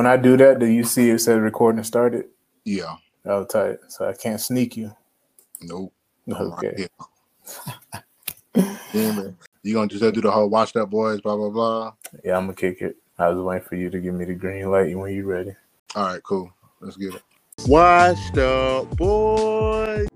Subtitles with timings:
[0.00, 2.24] When I do that, do you see it says recording started?
[2.64, 2.96] Yeah.
[3.26, 3.76] Oh, tight.
[3.88, 4.96] So I can't sneak you.
[5.60, 5.92] Nope.
[6.26, 6.88] Okay.
[8.54, 9.36] Yeah, man.
[9.62, 11.92] You gonna just do the whole watch that boys, blah blah blah.
[12.24, 12.96] Yeah, I'm gonna kick it.
[13.18, 15.54] I was waiting for you to give me the green light when you're ready.
[15.94, 16.50] All right, cool.
[16.80, 17.22] Let's get it.
[17.68, 20.08] Washed up boys.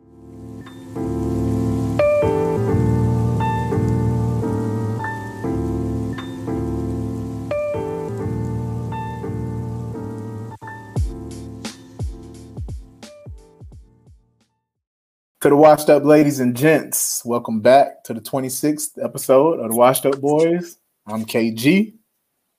[15.44, 19.76] To the washed up ladies and gents, welcome back to the 26th episode of the
[19.76, 20.78] Washed Up Boys.
[21.06, 21.92] I'm KG.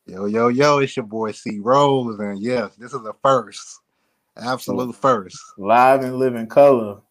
[0.05, 3.79] Yo, yo, yo, it's your boy C Rose, and yes, this is a first.
[4.37, 5.35] Absolute first.
[5.57, 7.01] Live and live in color.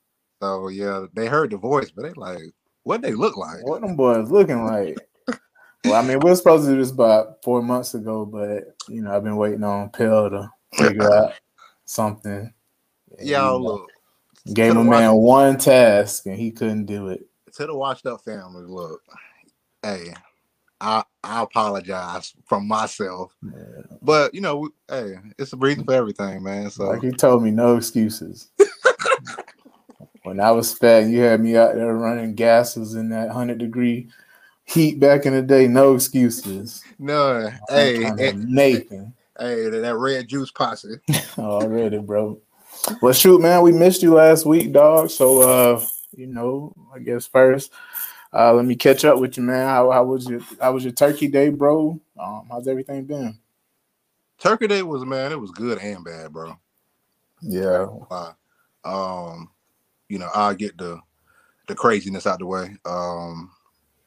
[0.40, 2.38] So yeah, they heard the voice, but they like,
[2.84, 3.66] what they look like?
[3.66, 4.96] What them boys looking like?
[5.84, 9.02] well, I mean, we are supposed to do this about four months ago, but you
[9.02, 11.32] know, I've been waiting on Pill to figure out
[11.84, 12.54] something.
[13.20, 13.90] Y'all look
[14.52, 17.26] Gave a man one task and he couldn't do it.
[17.54, 18.64] to the washed up family.
[18.66, 19.00] Look,
[19.82, 20.12] hey,
[20.80, 23.34] I I apologize from myself,
[24.02, 26.68] but you know, we- hey, it's a reason for everything, man.
[26.70, 28.50] So Like he told me, no excuses.
[30.24, 34.08] when I was fat, you had me out there running gases in that hundred degree
[34.66, 35.66] heat back in the day.
[35.68, 36.82] No excuses.
[36.98, 40.96] no, hey, hey, Nathan hey, that- that red juice posse.
[41.38, 42.40] already, bro.
[43.00, 45.10] Well, shoot, man, we missed you last week, dog.
[45.10, 45.84] So, uh,
[46.16, 47.72] you know, I guess first,
[48.32, 49.68] uh, let me catch up with you, man.
[49.68, 52.00] How, how was your How was your Turkey Day, bro?
[52.18, 53.38] Um, how's everything been?
[54.38, 56.58] Turkey Day was man, it was good and bad, bro.
[57.40, 58.32] Yeah, Uh,
[58.84, 59.50] um,
[60.08, 61.00] you know, I'll get the
[61.68, 62.76] the craziness out the way.
[62.84, 63.50] Um,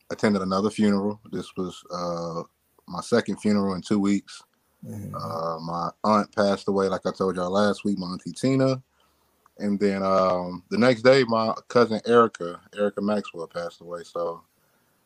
[0.09, 1.19] attended another funeral.
[1.31, 2.43] This was uh
[2.87, 4.41] my second funeral in two weeks.
[4.85, 5.13] Mhm.
[5.13, 8.81] Uh, my aunt passed away, like I told y'all last week, my auntie Tina.
[9.59, 14.03] And then um, the next day, my cousin Erica, Erica Maxwell, passed away.
[14.03, 14.43] So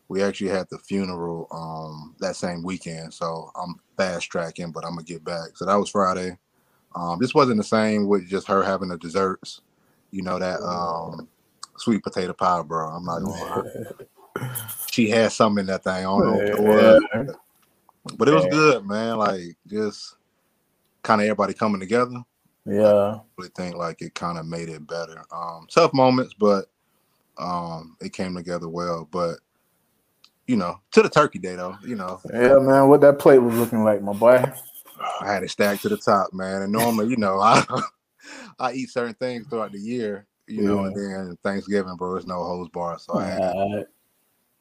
[0.09, 3.13] we actually had the funeral um, that same weekend.
[3.13, 5.55] So I'm fast tracking, but I'm gonna get back.
[5.55, 6.37] So that was Friday.
[6.95, 9.61] Um, this wasn't the same with just her having the desserts.
[10.11, 11.29] You know that um,
[11.77, 12.89] sweet potato pie, bro.
[12.89, 13.63] I'm not gonna lie.
[14.91, 15.93] She had something in that thing.
[15.93, 17.35] I don't know
[18.17, 18.49] But it was Yeah.
[18.51, 19.17] good, man.
[19.17, 20.15] Like just
[21.03, 22.23] kind of everybody coming together.
[22.65, 23.19] yeah.
[23.37, 25.23] really think like it kind of made it better.
[25.31, 26.65] Um, tough moments, but
[27.37, 29.07] um, it came together well.
[29.09, 29.39] But
[30.47, 33.55] you know, to the turkey day though, you know, Yeah, man, what that plate was
[33.55, 34.43] looking like, my boy.
[35.21, 36.63] I had it stacked to the top, man.
[36.63, 37.63] And normally, you know, I
[38.59, 42.43] I eat certain things throughout the year, you know, and then Thanksgiving, bro, it's no
[42.43, 42.99] hose bar.
[42.99, 43.87] So I had Alright,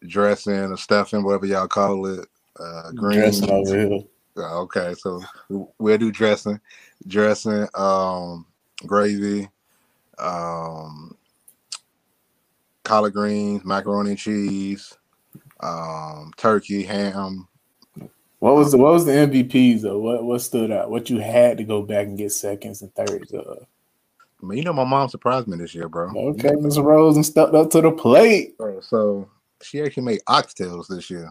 [0.07, 2.27] dressing or stuffing, whatever y'all call it,
[2.61, 3.41] uh, greens.
[3.41, 4.01] dressing over here.
[4.37, 5.21] Uh, Okay, so
[5.79, 6.61] we'll do dressing,
[7.07, 8.47] dressing, um,
[8.87, 9.49] gravy,
[10.19, 11.17] um,
[12.85, 14.97] collard greens, macaroni and cheese,
[15.61, 17.49] um, turkey, ham.
[18.39, 19.99] What was the what was the MVPs though?
[19.99, 20.91] What what stood out?
[20.91, 23.67] What you had to go back and get seconds and thirds of?
[24.43, 26.11] I mean, you know, my mom surprised me this year, bro.
[26.17, 28.55] Okay, Miss Rose and stepped up to the plate.
[28.81, 29.29] So
[29.63, 31.31] she actually made oxtails this year,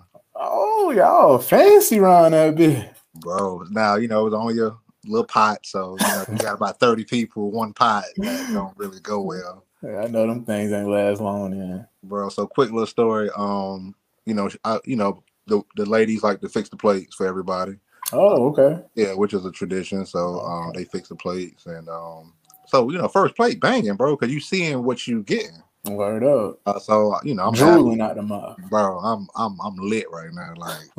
[0.82, 2.90] Oh, y'all fancy around that bit.
[3.16, 3.64] bro.
[3.70, 4.72] Now you know it was only a
[5.06, 8.06] little pot, so you know you got about thirty people, one pot.
[8.16, 9.66] That don't really go well.
[9.84, 11.86] Yeah, I know them things ain't last long then.
[12.02, 12.30] bro.
[12.30, 13.30] So quick little story.
[13.36, 13.94] Um,
[14.26, 17.76] you know, I, you know, the the ladies like to fix the plates for everybody.
[18.14, 18.82] Oh, okay.
[18.96, 20.06] Yeah, which is a tradition.
[20.06, 22.34] So um, they fix the plates, and um,
[22.68, 25.62] so you know, first plate banging, bro, because you seeing what you getting.
[25.86, 26.60] Word up.
[26.66, 28.58] Uh, so you know, I'm Drooling out the mouth.
[28.70, 29.00] bro.
[29.00, 30.90] I'm I'm I'm lit right now, like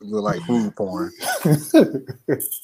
[0.00, 1.12] like food porn.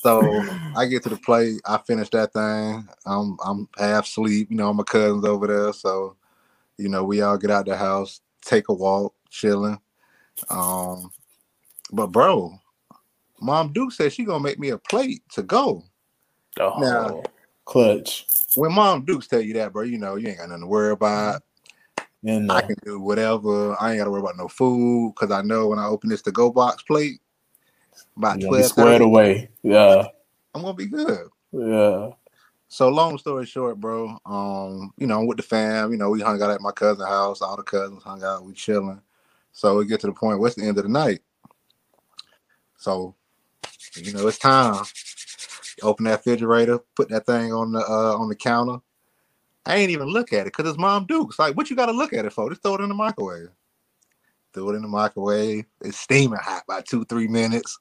[0.04, 0.44] So
[0.76, 2.86] I get to the plate, I finish that thing.
[3.06, 4.48] I'm I'm half asleep.
[4.50, 6.16] You know, my cousins over there, so
[6.76, 9.78] you know, we all get out the house, take a walk, chilling.
[10.50, 11.10] Um,
[11.90, 12.52] but bro,
[13.40, 15.82] Mom Duke said she gonna make me a plate to go.
[16.60, 17.22] oh, Now-
[17.64, 18.26] clutch.
[18.56, 20.92] When Mom Dukes tell you that, bro, you know you ain't got nothing to worry
[20.92, 21.42] about.
[22.26, 23.76] And I can do whatever.
[23.80, 26.32] I ain't gotta worry about no food because I know when I open this to
[26.32, 27.20] go box plate,
[28.16, 29.50] about you gonna be twelve squared away.
[29.62, 30.06] Yeah,
[30.54, 31.28] I'm gonna be good.
[31.52, 32.10] yeah.
[32.68, 34.18] So long story short, bro.
[34.26, 35.92] Um, you know, I'm with the fam.
[35.92, 37.40] You know, we hung out at my cousin's house.
[37.40, 38.44] All the cousins hung out.
[38.44, 39.00] We chilling.
[39.52, 40.40] So we get to the point.
[40.40, 41.20] What's the end of the night?
[42.76, 43.14] So,
[43.94, 44.82] you know, it's time.
[45.82, 46.80] Open that refrigerator.
[46.96, 48.78] Put that thing on the uh, on the counter.
[49.66, 51.38] I ain't even look at it because it's Mom Duke's.
[51.38, 52.48] Like, what you got to look at it for?
[52.50, 53.48] Just throw it in the microwave.
[54.52, 55.64] Throw it in the microwave.
[55.80, 57.78] It's steaming hot by two three minutes.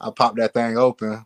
[0.00, 1.24] I pop that thing open.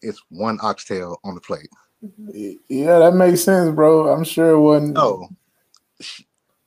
[0.00, 1.68] it's one oxtail on the plate.
[2.04, 2.52] Mm-hmm.
[2.68, 4.12] Yeah, that makes sense, bro.
[4.12, 4.94] I'm sure it wasn't.
[4.94, 5.28] No,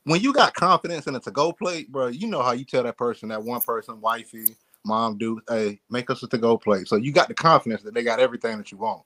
[0.05, 2.97] when you got confidence in a to-go plate, bro, you know how you tell that
[2.97, 6.87] person, that one person, wifey, mom, dude, hey, make us a to-go plate.
[6.87, 9.01] So you got the confidence that they got everything that you want.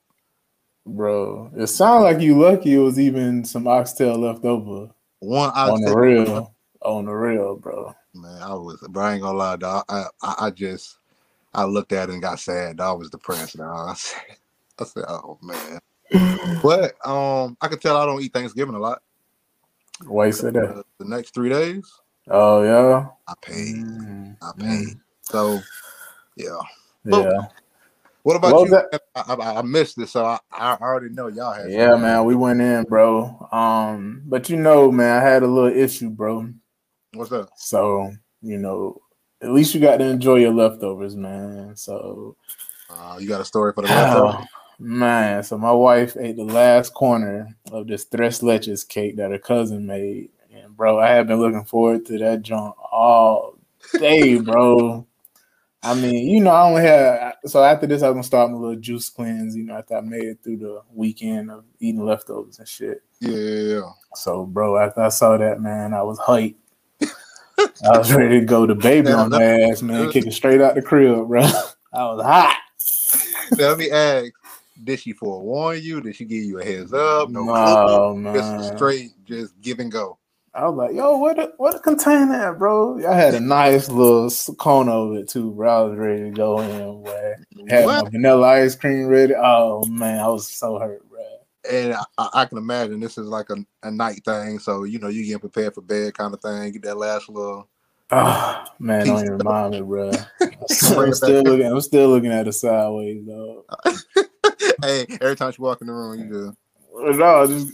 [0.94, 4.90] Bro, it sounded like you lucky it was even some oxtail left over.
[5.20, 5.72] One oxtail.
[5.72, 7.94] on the real, on the real, bro.
[8.14, 9.84] Man, I was, bro, I ain't gonna lie, dog.
[9.88, 10.98] I, I, I just,
[11.54, 12.78] I looked at it and got sad.
[12.78, 13.56] Dog I was depressed.
[13.56, 13.90] Dog.
[13.90, 14.22] I said,
[14.78, 15.80] I said, oh man.
[16.62, 19.02] but um, I could tell I don't eat Thanksgiving a lot.
[20.06, 20.70] Why you said that?
[20.70, 23.08] Uh, the next three days, Oh yeah.
[23.26, 23.76] I paid.
[23.76, 24.98] Mm, I paid.
[25.22, 25.60] So,
[26.36, 26.58] yeah.
[27.04, 27.40] yeah.
[28.22, 28.76] What about you?
[29.14, 31.70] I, I, I missed this, so I, I already know y'all had.
[31.70, 33.48] Yeah, man, we went in, bro.
[33.50, 36.52] Um, but you know, man, I had a little issue, bro.
[37.14, 37.50] What's up?
[37.56, 38.12] So,
[38.42, 39.00] you know,
[39.42, 41.76] at least you got to enjoy your leftovers, man.
[41.76, 42.36] So,
[42.90, 44.38] Uh, you got a story for the leftover?
[44.38, 44.44] oh,
[44.78, 49.38] man, so my wife ate the last corner of this tres leches cake that her
[49.38, 50.28] cousin made.
[50.52, 53.54] And, bro, I have been looking forward to that joint all
[53.98, 55.06] day, bro.
[55.82, 58.76] I mean, you know, I only had so after this, I'm gonna start my little
[58.76, 59.56] juice cleanse.
[59.56, 63.02] You know, after I made it through the weekend of eating leftovers and shit.
[63.20, 63.90] Yeah, yeah, yeah.
[64.14, 66.56] So, bro, after I saw that, man, I was hyped.
[67.82, 70.12] I was ready to go to baby Yeah, on my ass, man, good.
[70.12, 71.40] kicking straight out the crib, bro.
[71.92, 72.56] I was hot.
[73.58, 74.32] Let me ask:
[74.84, 76.00] Did she forewarn you?
[76.02, 77.30] Did she give you a heads up?
[77.30, 78.34] No, No, cooking?
[78.34, 78.76] just man.
[78.76, 80.18] straight, just give and go.
[80.52, 83.06] I was like, yo, what a, what a container bro?
[83.06, 85.70] I had a nice little cone of it too, bro.
[85.70, 87.34] I was ready to go in, boy.
[87.68, 88.04] Had What?
[88.04, 89.34] my vanilla ice cream ready.
[89.36, 91.20] Oh man, I was so hurt, bro.
[91.70, 95.08] And I, I can imagine this is like a, a night thing, so you know
[95.08, 96.72] you getting prepared for bed kind of thing.
[96.72, 97.68] Get that last little.
[98.10, 100.10] Oh man, don't even remind me, bro.
[100.40, 101.66] I'm still looking.
[101.66, 103.64] I'm still looking at it sideways, though.
[104.82, 106.58] hey, every time you walk in the room, you just
[107.18, 107.72] No, just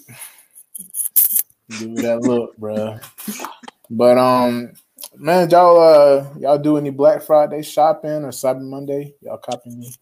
[1.69, 2.99] give me that look, bro.
[3.91, 4.73] But um,
[5.17, 9.15] man, y'all uh, y'all do any Black Friday shopping or Cyber Monday?
[9.21, 9.93] Y'all copying me?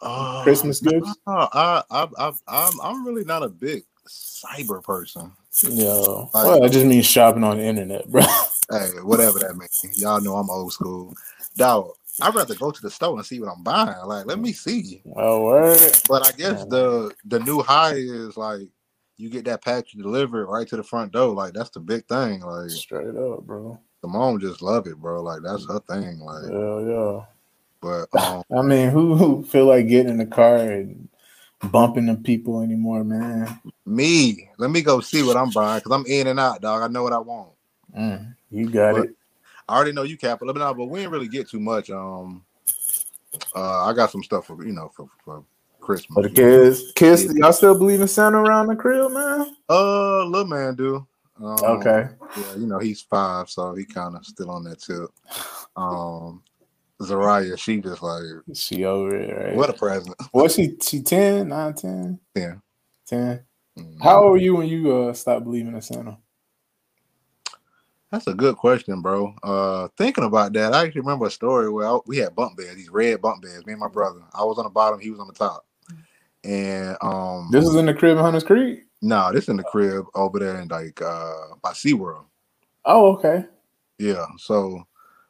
[0.00, 1.14] oh, Christmas gifts?
[1.26, 5.32] No, I, I, I, I'm, I'm really not a big cyber person.
[5.62, 8.22] Yo, well, I just mean shopping on the internet, bro.
[8.70, 10.00] Hey, whatever that means.
[10.00, 11.14] Y'all know I'm old school.
[11.56, 13.96] Dog, I'd rather go to the store and see what I'm buying.
[14.04, 15.00] Like, let me see.
[15.04, 15.80] Well, word.
[16.08, 18.68] But I guess the the new high is like
[19.18, 21.34] you get that package delivered right to the front door.
[21.34, 22.40] Like that's the big thing.
[22.40, 23.78] Like Straight up, bro.
[24.00, 25.22] the mom just love it, bro.
[25.22, 26.20] Like that's her thing.
[26.20, 27.24] Like, Yeah, yeah.
[27.80, 31.08] but um, I mean, who, who feel like getting in the car and
[31.72, 33.60] bumping the people anymore, man?
[33.84, 36.82] me, let me go see what I'm buying because I'm in and out, dog.
[36.82, 37.50] I know what I want.
[37.98, 39.14] Mm, you got But- it.
[39.70, 41.90] I already know you cap, but no, but we didn't really get too much.
[41.90, 42.42] Um,
[43.54, 45.44] uh, I got some stuff for you know for for
[45.88, 46.14] Christmas.
[46.14, 49.56] For the kids, kids, y'all still believe in Santa around the crib, man?
[49.70, 51.06] Uh, little man do.
[51.42, 52.10] Um, Okay.
[52.36, 55.08] Yeah, you know he's five, so he kind of still on that tip.
[55.76, 56.42] Um,
[57.00, 59.56] Zariah, she just like She over it, right?
[59.56, 60.14] what a present.
[60.32, 60.76] What's she?
[60.82, 62.20] She 10, 9, 10?
[62.34, 62.54] Yeah.
[63.06, 63.40] 10.
[63.78, 64.02] Mhm.
[64.02, 66.18] How old were you when you uh stopped believing in Santa?
[68.10, 69.34] That's a good question, bro.
[69.42, 72.74] Uh, thinking about that, I actually remember a story where I, we had bunk beds,
[72.76, 73.64] these red bunk beds.
[73.64, 74.20] Me and my brother.
[74.34, 75.64] I was on the bottom, he was on the top.
[76.48, 78.84] And um, This is in the crib in Hunters Creek?
[79.02, 82.24] no, this in the crib over there in like uh by SeaWorld.
[82.84, 83.44] Oh, okay.
[83.98, 84.82] Yeah, so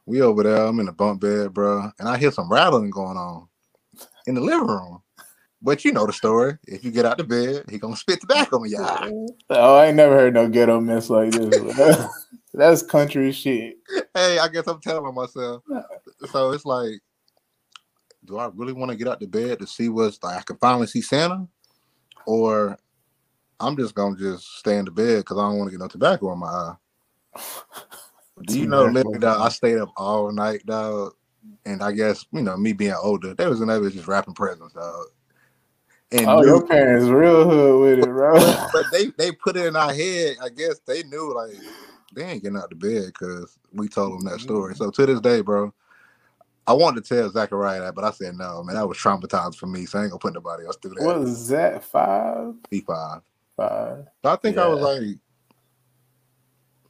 [0.06, 0.64] we over there.
[0.64, 3.48] I'm in the bunk bed, bro, and I hear some rattling going on
[4.26, 5.02] in the living room.
[5.60, 6.56] But you know the story.
[6.68, 8.70] If you get out the bed, he gonna spit the back on me.
[8.70, 9.10] Yeah.
[9.50, 12.06] Oh, I ain't never heard no ghetto mess like this.
[12.52, 13.76] That's country shit.
[14.14, 15.62] Hey, I guess I'm telling myself.
[16.30, 17.00] So it's like,
[18.28, 20.36] do I really want to get out the bed to see what's like?
[20.38, 21.48] I can finally see Santa,
[22.26, 22.78] or
[23.58, 25.88] I'm just gonna just stay in the bed because I don't want to get no
[25.88, 26.74] tobacco in my eye.
[28.46, 31.14] Do you know, literally, dog, I stayed up all night, dog.
[31.64, 35.06] And I guess you know me being older, there was another just wrapping presents, dog.
[36.12, 38.34] And Oh, knew- your parents real hood with it, bro.
[38.34, 40.36] but, but they they put it in our head.
[40.42, 41.56] I guess they knew like
[42.14, 44.74] they ain't getting out the bed because we told them that story.
[44.74, 44.84] Mm-hmm.
[44.84, 45.72] So to this day, bro,
[46.68, 48.76] I wanted to tell Zachariah that, but I said no, man.
[48.76, 49.86] That was traumatized for me.
[49.86, 51.02] So I ain't gonna put nobody else through that.
[51.02, 51.82] What was that?
[51.82, 52.56] Five?
[52.70, 53.22] P five.
[53.56, 54.04] Five.
[54.22, 55.18] So I think I was like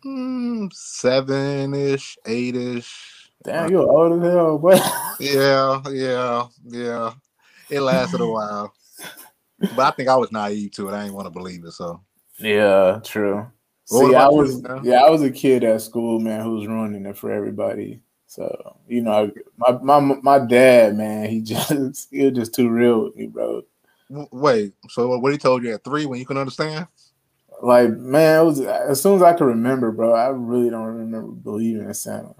[0.04, 3.30] mm, seven ish, eight ish.
[3.44, 4.78] Damn, you old as hell, boy.
[5.20, 7.12] Yeah, yeah, yeah.
[7.70, 8.72] It lasted a while,
[9.74, 10.92] but I think I was naive to it.
[10.92, 11.72] I didn't want to believe it.
[11.72, 12.00] So
[12.38, 13.46] Yeah, true.
[13.90, 17.06] What See, I was yeah, I was a kid at school, man, who was ruining
[17.06, 18.00] it for everybody.
[18.28, 23.04] So you know, my my my dad, man, he just he was just too real
[23.04, 23.62] with me, bro.
[24.10, 26.86] Wait, so what he told you at three when you can understand?
[27.62, 30.12] Like, man, it was as soon as I can remember, bro.
[30.14, 32.34] I really don't remember believing in Santa.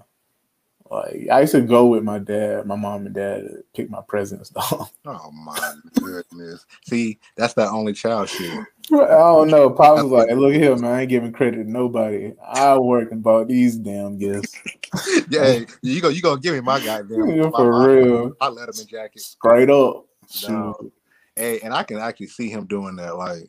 [0.91, 4.01] Like, I used to go with my dad, my mom and dad to pick my
[4.07, 4.87] presents, though.
[5.05, 6.65] Oh my goodness.
[6.87, 8.51] See, that's that only child shit.
[8.91, 9.69] I don't know.
[9.69, 10.91] Pop was like, "Look at him, man.
[10.91, 12.33] I ain't giving credit to nobody.
[12.43, 14.55] I work and bought these damn gifts
[15.29, 18.35] yeah, you go you gonna give me my goddamn Yeah, for my- real.
[18.41, 19.21] my Letterman jacket.
[19.21, 20.05] straight up."
[20.49, 20.75] No.
[20.81, 20.93] Shoot.
[21.35, 23.15] Hey, and I can actually see him doing that.
[23.15, 23.47] Like,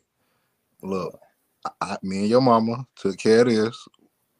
[0.83, 1.19] look,
[1.65, 3.87] I, I, me and your mama took care of this.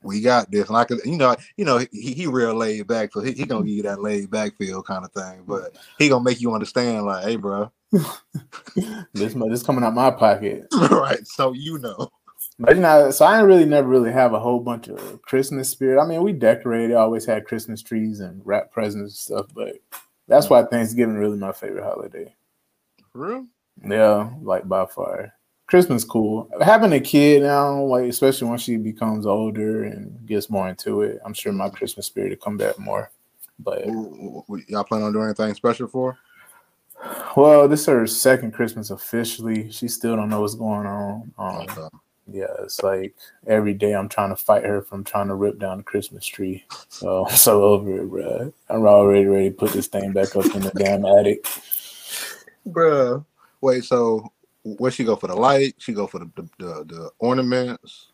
[0.03, 3.13] We got this, and I could, you know, you know, he, he real laid back,
[3.13, 5.43] so he, he gonna give you that laid back feel kind of thing.
[5.47, 7.71] But he gonna make you understand, like, hey, bro,
[9.13, 10.67] This this coming out my pocket.
[10.91, 11.25] right?
[11.27, 12.09] So you know,
[12.59, 15.69] But you know, so I didn't really never really have a whole bunch of Christmas
[15.69, 16.01] spirit.
[16.01, 19.75] I mean, we decorated, always had Christmas trees and wrap presents and stuff, but
[20.27, 22.33] that's why Thanksgiving really my favorite holiday.
[23.11, 23.47] for real.
[23.85, 25.33] Yeah, like by far.
[25.71, 26.49] Christmas cool.
[26.61, 31.21] Having a kid now, like especially when she becomes older and gets more into it,
[31.25, 33.09] I'm sure my Christmas spirit will come back more.
[33.57, 36.11] But Y'all plan on doing anything special for?
[36.11, 37.25] her?
[37.37, 39.71] well, this is her second Christmas officially.
[39.71, 41.31] She still don't know what's going on.
[41.37, 41.87] Um, Okay.
[42.33, 43.15] yeah, it's like
[43.47, 46.65] every day I'm trying to fight her from trying to rip down the Christmas tree.
[46.89, 48.53] So I'm so over it, bro.
[48.67, 51.45] I'm already ready to put this thing back up in the damn attic.
[52.67, 53.25] Bruh.
[53.61, 54.31] Wait, so
[54.63, 55.75] where she go for the light?
[55.77, 58.07] She go for the the, the, the ornaments.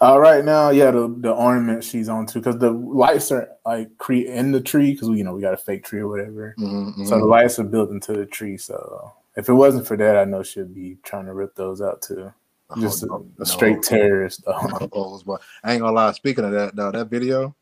[0.00, 3.96] Uh, right now, yeah, the, the ornament she's on too, because the lights are like
[3.98, 6.54] cre- in the tree, because we you know we got a fake tree or whatever.
[6.58, 8.56] Mhm, So the lights are built into the tree.
[8.56, 12.00] So if it wasn't for that, I know she'd be trying to rip those out
[12.02, 12.32] too.
[12.78, 14.88] Just a, Oh, no, a straight terrorist, though.
[14.94, 16.12] no, but I ain't gonna lie.
[16.12, 17.54] Speaking of that, though, that video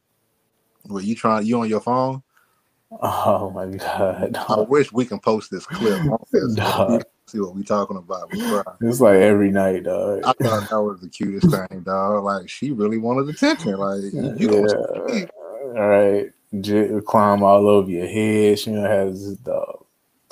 [0.84, 2.22] where you trying you on your phone,
[3.02, 6.00] oh my god, I wish we can post this clip.
[7.38, 7.68] on this.
[7.68, 7.90] Dog.
[7.90, 8.30] See what we talking about.
[8.30, 10.22] But, bruh, it's like every night, dog.
[10.24, 12.24] I thought that was the cutest thing, dog.
[12.24, 13.76] Like she really wanted attention.
[13.76, 15.26] Like you yeah, gonna
[15.74, 16.30] all right.
[16.60, 18.58] J- climb all over your head.
[18.58, 19.64] She has the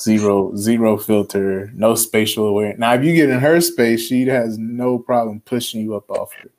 [0.00, 2.78] zero zero filter, no spatial awareness.
[2.78, 6.33] Now, if you get in her space, she has no problem pushing you up off
[6.35, 6.50] her.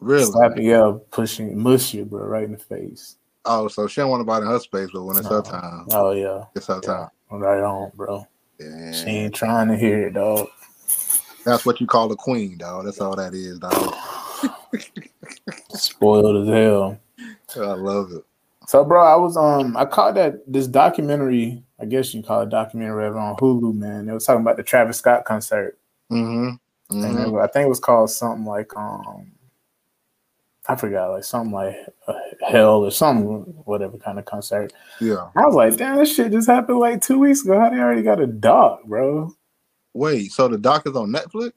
[0.00, 0.24] really.
[0.24, 3.16] Slapping you up, pushing, mush you, bro, right in the face.
[3.44, 6.12] Oh, so she don't want nobody in her space, but when it's her time, Oh
[6.12, 7.08] yeah, it's her yeah.
[7.30, 7.40] time.
[7.40, 8.26] right on, bro.
[8.58, 10.48] She ain't trying to hear it, dog.
[11.44, 12.84] That's what you call a queen, dog.
[12.84, 13.94] That's all that is, dog.
[15.70, 16.98] Spoiled as hell.
[17.56, 18.24] I love it.
[18.66, 21.62] So, bro, I was um, I caught that this documentary.
[21.78, 23.74] I guess you can call it documentary on Hulu.
[23.74, 25.78] Man, It was talking about the Travis Scott concert.
[26.10, 26.54] Mm-hmm.
[26.90, 27.36] And mm-hmm.
[27.36, 29.32] I think it was called something like um,
[30.66, 32.14] I forgot, like something like uh,
[32.48, 33.24] Hell or some
[33.64, 34.72] whatever kind of concert.
[35.00, 35.28] Yeah.
[35.36, 37.58] I was like, damn, this shit just happened like two weeks ago.
[37.60, 39.30] How they already got a doc, bro?
[39.92, 41.52] Wait, so the doc is on Netflix?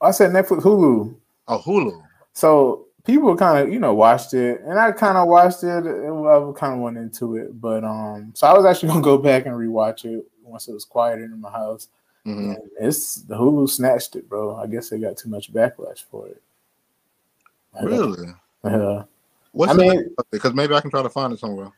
[0.00, 1.14] I said Netflix, Hulu.
[1.48, 2.02] Oh, Hulu.
[2.32, 5.84] So people kind of, you know, watched it, and I kind of watched it.
[5.84, 9.18] and I kind of went into it, but um, so I was actually gonna go
[9.18, 11.88] back and rewatch it once it was quieter in my house.
[12.24, 14.56] hmm And it's the Hulu snatched it, bro.
[14.56, 16.42] I guess they got too much backlash for it.
[17.82, 18.28] Really?
[18.64, 19.02] Yeah,
[19.52, 20.30] What's I mean- name of it?
[20.30, 21.70] Because maybe I can try to find it somewhere.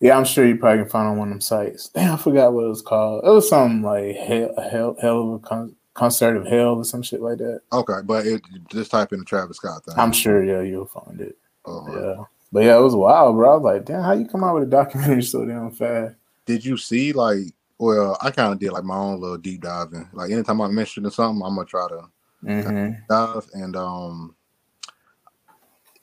[0.00, 0.16] yeah.
[0.16, 1.88] I'm sure you probably can find it on one of them sites.
[1.88, 3.24] Damn, I forgot what it was called.
[3.24, 7.02] It was something like hell, hell, hell of a con- concert of hell or some
[7.02, 7.60] shit like that.
[7.72, 8.40] Okay, but it,
[8.70, 9.94] just type in the Travis Scott thing.
[9.98, 11.36] I'm sure, yeah, you'll find it.
[11.66, 13.52] Oh, Yeah, but yeah, it was wild, bro.
[13.52, 16.14] I was like, damn, how you come out with a documentary so damn fast?
[16.46, 17.52] Did you see like?
[17.78, 20.08] Well, I kind of did like my own little deep diving.
[20.12, 22.02] Like anytime I'm interested something, I'm gonna try to
[22.44, 22.92] Mm-hmm.
[23.08, 23.46] dive.
[23.54, 24.34] And um,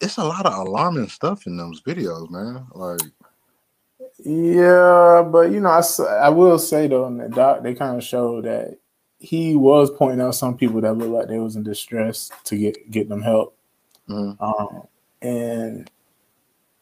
[0.02, 2.68] it's a lot of alarming stuff in those videos, man.
[2.74, 3.02] Like,
[4.20, 8.04] Yeah, but you know, I, I will say though, in the doc, they kind of
[8.04, 8.78] showed that
[9.20, 12.92] he was pointing out some people that looked like they was in distress to get
[12.92, 13.56] get them help.
[14.10, 14.38] mhm.
[14.42, 14.88] Um,
[15.22, 15.90] and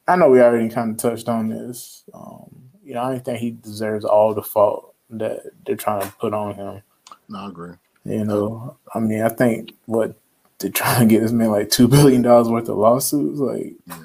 [0.07, 2.03] I know we already kind of touched on this.
[2.13, 2.49] Um,
[2.83, 6.33] you know, I don't think he deserves all the fault that they're trying to put
[6.33, 6.81] on him.
[7.29, 7.73] no, I agree.
[8.03, 10.15] You know, I mean, I think what
[10.59, 13.39] they're trying to get this man like two billion dollars worth of lawsuits.
[13.39, 13.97] Like, Yeah,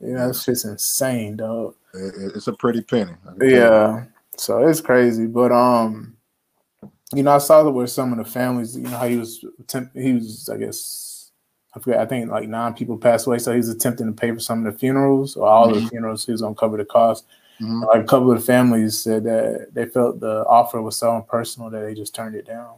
[0.00, 1.74] you know, that's just insane, dog.
[1.94, 3.12] it, it- it's a pretty penny.
[3.24, 3.56] I can tell you.
[3.56, 4.04] Yeah,
[4.36, 6.16] so it's crazy, but um,
[7.14, 9.44] you know, I saw that where some of the families, you know, how he was
[9.60, 11.30] attempt, he was, I guess,
[11.74, 14.40] I forget, I think like nine people passed away, so he's attempting to pay for
[14.40, 15.88] some of the funerals or all the Mhm.
[15.90, 16.24] funerals.
[16.26, 17.26] He was gonna cover the cost.
[17.60, 17.86] Mhm.
[17.86, 21.70] Like a couple of the families said that they felt the offer was so impersonal
[21.70, 22.74] that they just turned it down.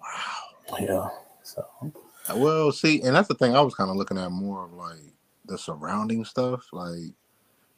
[0.00, 0.78] Wow.
[0.80, 1.08] Yeah,
[1.54, 1.92] so
[2.36, 5.14] Well, see, and that's the thing I was kind of looking at more of like
[5.46, 6.64] the surrounding stuff.
[6.72, 7.14] Like,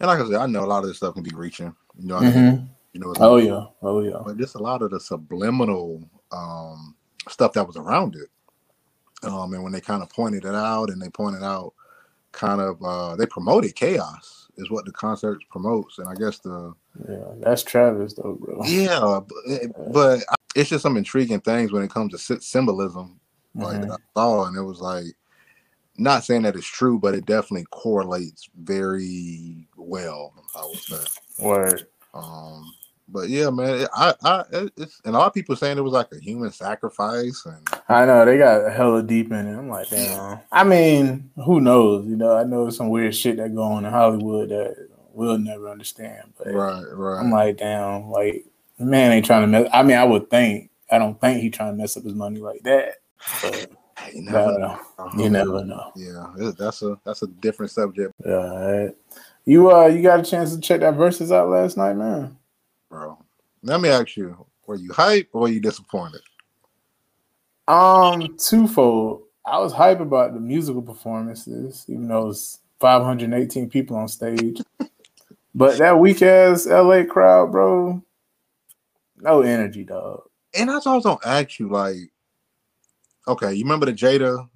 [0.01, 1.75] and like I said, I know a lot of this stuff can be reaching.
[1.99, 2.59] You know, what I mean?
[2.59, 2.69] Mhm.
[2.95, 3.15] You know.
[3.19, 3.67] Oh yeah.
[3.83, 4.21] Oh yeah.
[4.25, 6.03] But just a lot of the subliminal
[6.33, 6.97] um,
[7.29, 8.29] stuff that was around it.
[9.29, 11.75] Um, and when they kind of pointed it out, and they pointed out
[12.33, 16.75] kind of uh, they promoted chaos is what the concert promotes, and I guess the
[17.09, 18.63] yeah that's Travis though, bro.
[18.65, 20.25] Yeah, but, but
[20.57, 23.21] it's just some intriguing things when it comes to symbolism,
[23.55, 23.89] like mm-hmm.
[23.89, 25.07] that I saw, and it was like
[25.99, 30.33] not saying that it's true, but it definitely correlates very well.
[30.57, 31.05] I would say.
[31.41, 31.87] Word.
[32.15, 32.73] Um,
[33.09, 34.45] but yeah, man, I, I,
[34.77, 38.07] it's and a lot of people saying it was like a human sacrifice, and I
[38.07, 39.59] know they got hella deep in it.
[39.59, 40.41] I'm like, damn.
[40.51, 42.07] I mean, who knows?
[42.07, 45.69] You know, I know some weird shit that go on in Hollywood that we'll never
[45.69, 46.33] understand.
[46.39, 47.21] But right, right.
[47.21, 48.47] I'm like, damn, like
[48.79, 49.69] man ain't trying to mess.
[49.73, 50.71] I mean, I would think.
[50.91, 52.97] I don't think he trying to mess up his money like that.
[53.43, 53.71] But
[54.15, 54.79] you never know.
[55.17, 55.93] You never know.
[55.97, 58.13] Yeah, that's a that's a different subject.
[58.25, 58.89] Yeah.
[59.45, 62.37] You uh, you got a chance to check that Verzuz out last night, man
[62.93, 63.19] bro.
[63.63, 66.21] Let me ask you: Were you hype or were you disappointed?
[67.67, 69.23] Um, twofold.
[69.45, 74.61] I was hype about the musical performances, even though it's 518 people on stage.
[75.55, 78.03] but that weak ass LA crowd, bro,
[79.17, 80.23] no energy, dog.
[80.55, 82.12] And I was gonna ask you, like,
[83.29, 84.49] okay, you remember the Jada?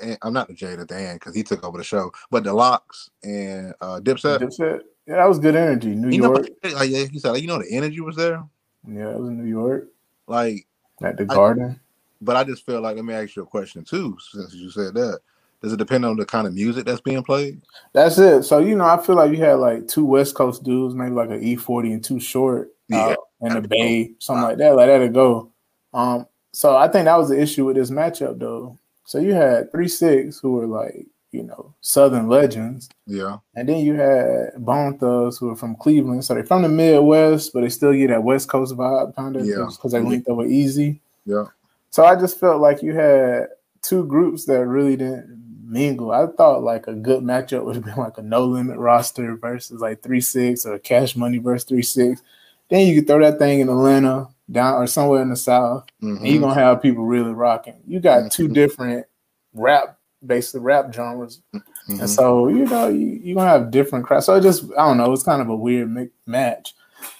[0.00, 3.10] And I'm not the Jada Dan because he took over the show, but the Lox
[3.24, 4.38] and uh, Dipset.
[4.38, 4.80] Dipset.
[5.06, 5.88] Yeah, that was good energy.
[5.88, 6.48] New you York.
[6.62, 8.44] Know, like he said, like, you know, the energy was there.
[8.86, 9.88] Yeah, it was in New York.
[10.26, 10.66] Like
[11.02, 11.80] at the Garden.
[12.20, 14.94] But I just feel like let me ask you a question too, since you said
[14.94, 15.20] that.
[15.60, 17.60] Does it depend on the kind of music that's being played?
[17.92, 18.44] That's it.
[18.44, 21.30] So you know, I feel like you had like two West Coast dudes, maybe like
[21.30, 24.76] an E40 and Too Short, yeah, in the Bay, something like that.
[24.76, 25.50] Like that'd go.
[25.92, 26.26] Um,
[26.58, 28.76] so I think that was the issue with this matchup, though.
[29.04, 32.88] So you had three six who were like you know, Southern legends.
[33.06, 33.36] Yeah.
[33.54, 36.24] And then you had Bone Thugs who are from Cleveland.
[36.24, 39.46] So they're from the Midwest, but they still get that West Coast vibe kind of
[39.46, 39.66] yeah.
[39.70, 41.00] because they linked over easy.
[41.26, 41.44] Yeah.
[41.90, 43.48] So I just felt like you had
[43.82, 46.10] two groups that really didn't mingle.
[46.10, 49.80] I thought like a good matchup would have been like a no limit roster versus
[49.80, 52.22] like three six or cash money versus three six.
[52.70, 56.16] Then you could throw that thing in Atlanta down or somewhere in the south, mm-hmm.
[56.16, 57.80] and you're gonna have people really rocking.
[57.86, 58.28] You got mm-hmm.
[58.28, 59.06] two different
[59.54, 61.42] rap basically rap genres.
[61.54, 62.00] Mm-hmm.
[62.00, 64.26] And so, you know, you, you're gonna have different crowds.
[64.26, 66.74] So it just I don't know, it's kind of a weird match.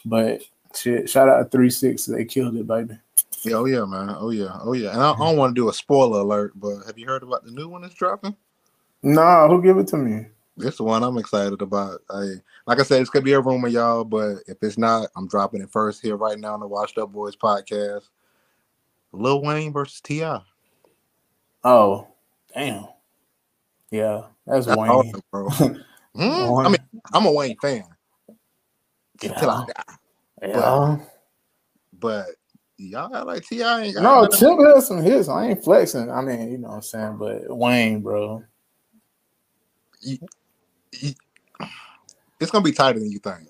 [0.04, 0.42] But
[0.74, 2.98] shit, shout out to three six, they killed it, baby.
[3.42, 4.14] Yeah, oh yeah, man.
[4.18, 4.92] Oh yeah, oh yeah.
[4.92, 7.44] And I, I don't want to do a spoiler alert, but have you heard about
[7.44, 8.36] the new one that's dropping?
[9.02, 10.26] Nah, who give it to me?
[10.58, 12.00] This the one I'm excited about.
[12.10, 12.34] I
[12.66, 14.04] like I said, this could be a rumor, y'all.
[14.04, 17.12] But if it's not, I'm dropping it first here right now on the Washed Up
[17.12, 18.08] Boys podcast.
[19.12, 20.40] Lil Wayne versus T.I.
[21.64, 22.08] Oh,
[22.54, 22.88] Damn.
[23.90, 24.90] Yeah, that's, that's Wayne.
[24.90, 25.48] Awesome, bro.
[26.16, 27.84] mm, I mean, I'm a Wayne fan.
[29.22, 29.32] Yeah.
[29.32, 29.94] Until I die.
[30.42, 30.96] Yeah.
[31.98, 32.26] But, but
[32.76, 33.82] y'all like T.I.
[33.82, 35.28] ain't No, Tip has some hits.
[35.28, 36.10] I ain't flexing.
[36.10, 38.44] I mean, you know what I'm saying, but Wayne, bro.
[40.00, 40.18] You,
[42.40, 43.48] it's gonna be tighter than you think.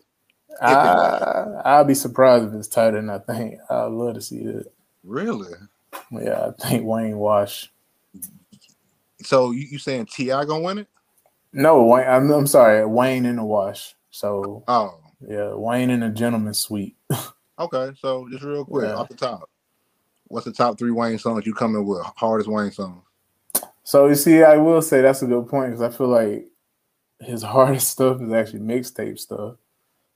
[0.60, 3.58] I, I'll be surprised if it's tighter than I think.
[3.70, 4.72] I'd love to see it.
[5.04, 5.52] Really?
[6.10, 7.70] Yeah, I think Wayne Wash.
[9.22, 10.44] So you, you saying T.I.
[10.44, 10.88] gonna win it?
[11.52, 12.06] No, Wayne.
[12.06, 13.94] I'm, I'm sorry, Wayne in the wash.
[14.10, 16.96] So oh yeah, Wayne in a gentleman's suite.
[17.58, 18.94] okay, so just real quick yeah.
[18.94, 19.48] off the top,
[20.26, 22.04] what's the top three Wayne songs you coming with?
[22.16, 23.02] Hardest Wayne songs.
[23.82, 26.46] So you see, I will say that's a good point because I feel like
[27.20, 29.56] his hardest stuff is actually mixtape stuff.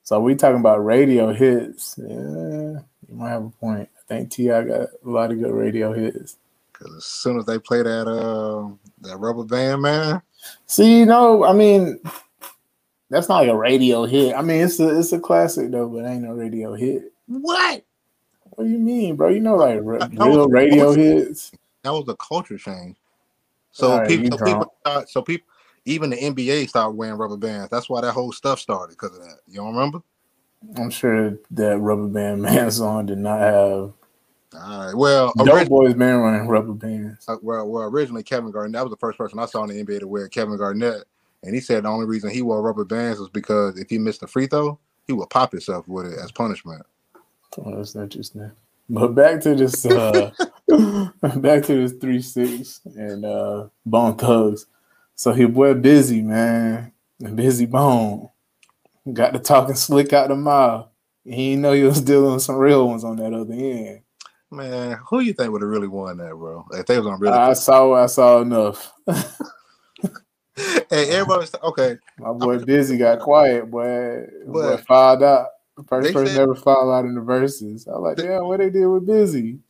[0.05, 1.95] So we talking about radio hits.
[1.99, 3.89] Yeah, you might have a point.
[3.97, 4.65] I think T.I.
[4.65, 6.37] got a lot of good radio hits.
[6.73, 8.69] Cause as soon as they play that uh
[9.03, 10.23] that rubber band man.
[10.67, 12.01] See, you know, I mean,
[13.11, 14.35] that's not like a radio hit.
[14.35, 17.13] I mean, it's a it's a classic though, but ain't no radio hit.
[17.27, 17.85] What?
[18.51, 19.29] What do you mean, bro?
[19.29, 21.53] You know, like real radio hits.
[21.83, 22.97] That was a culture change.
[23.71, 24.75] So right, people, so people,
[25.07, 25.47] so people,
[25.85, 27.71] even the NBA started wearing rubber bands.
[27.71, 29.39] That's why that whole stuff started because of that.
[29.47, 30.03] You don't remember?
[30.77, 33.93] I'm sure that rubber band man song did not have
[34.55, 34.95] all right.
[34.95, 37.25] Well, Dope Boys been running rubber bands.
[37.29, 38.73] Uh, well, well, originally Kevin Garnett.
[38.73, 41.05] That was the first person I saw in the NBA to wear Kevin Garnett,
[41.43, 44.23] and he said the only reason he wore rubber bands was because if he missed
[44.23, 46.85] a free throw, he would pop himself with it as punishment.
[47.59, 48.51] Oh, that's interesting.
[48.91, 50.31] But back to this, uh,
[51.37, 54.67] back to this three six and uh, Bone Thugs.
[55.23, 56.91] So he boy busy man,
[57.23, 58.29] Bizzy Bone
[59.13, 60.89] got the talking slick out the mouth.
[61.25, 64.01] He didn't know he was dealing with some real ones on that other end.
[64.51, 66.67] Man, who you think would have really won that, bro?
[66.73, 68.93] If they was on really, I saw, I saw enough.
[70.57, 71.99] hey, everybody's okay.
[72.19, 74.25] My boy Bizzy got quiet, boy.
[74.47, 75.47] But, boy fired out.
[75.77, 77.87] The first person said- never fall out in the Verzuz.
[77.87, 79.61] I was like, yeah, what they did with Bizzy.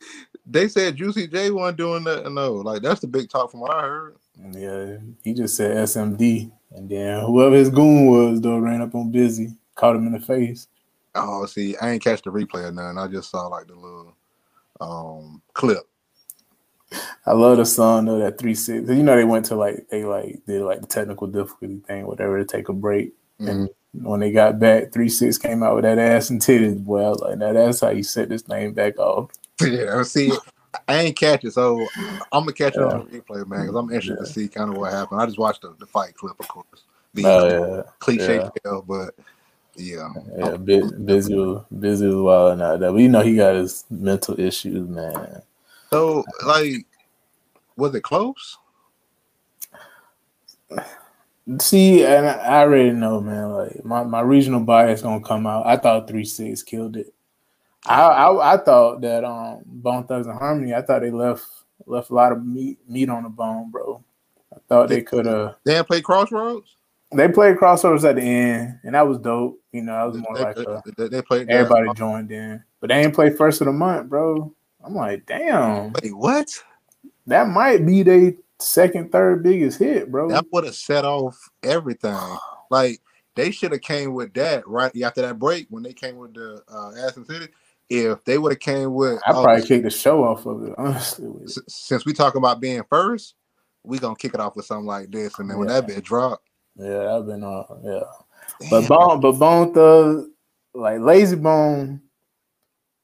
[0.47, 2.27] They said Juicy J wasn't doing that.
[2.31, 4.15] No, like that's the big talk from what I heard.
[4.51, 6.51] Yeah, he just said SMD.
[6.71, 10.19] And then whoever his goon was, though, ran up on Bizzy, caught him in the
[10.19, 10.67] face.
[11.15, 12.97] Oh, see, I ain't catch the replay or nothing.
[12.97, 14.15] I just saw like the little
[14.81, 15.83] um clip.
[17.25, 18.89] I love the song though, that three six.
[18.89, 22.37] You know, they went to like they like did like the technical difficulty thing, whatever,
[22.37, 23.13] to take a break.
[23.39, 26.83] And when they got back, three six came out with that ass and titties.
[26.83, 29.31] Was like, now that's how you set this thing back off.
[29.61, 30.31] yeah, I see,
[30.87, 31.87] I ain't catch it, so
[32.31, 32.85] I'm gonna catch it Yeah.
[32.85, 35.21] on the replay, man, because I'm interested to see kind of what happened.
[35.21, 36.83] I just watched the, the fight clip, of course.
[37.13, 38.49] The Oh cliche yeah.
[38.63, 39.15] tale, but
[39.75, 40.55] yeah, yeah, yeah.
[40.55, 42.79] Bizzy, was, Bizzy was wild out.
[42.79, 45.41] But you know, he got his mental issues, man.
[45.91, 46.85] So, like,
[47.75, 48.57] was it close?
[51.59, 53.51] See, and I I already know, man.
[53.51, 55.67] Like my, my regional bias gonna come out.
[55.67, 57.12] I thought three six killed it.
[57.85, 60.73] I, I I thought that um Bone Thugs and Harmony.
[60.73, 61.45] I thought they left
[61.85, 64.03] left a lot of meat meat on the bone, bro.
[64.53, 65.55] I thought they could have.
[65.65, 66.75] They didn't play Crossroads.
[67.11, 69.59] They played Crossroads at the end, and that was dope.
[69.71, 72.87] You know, that was more They, like a, they, they played everybody joined in, but
[72.87, 74.53] they ain't play first of the month, bro.
[74.83, 76.49] I'm like, damn, Wait, what?
[77.27, 80.29] that might be their second, third biggest hit, bro.
[80.29, 82.37] That would have set off everything.
[82.69, 83.01] Like
[83.35, 86.63] they should have came with that right after that break when they came with the
[86.71, 87.47] uh, Aston City.
[87.89, 90.73] If they would have came with, I oh, probably kicked the show off of it,
[90.77, 91.29] honestly.
[91.67, 93.35] since we talking about being first,
[93.83, 95.75] we gonna kick it off with something like this, and then when Yeah.
[95.81, 96.41] that bit drop,
[96.75, 97.65] Yeah, I've been on.
[97.83, 97.99] Yeah,
[98.61, 100.27] damn, but Bone, but Bone Thug,
[100.73, 102.01] like Layzie Bone,